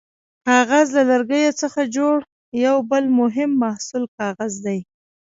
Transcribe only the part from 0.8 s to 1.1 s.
له